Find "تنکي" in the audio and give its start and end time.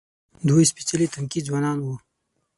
1.13-1.39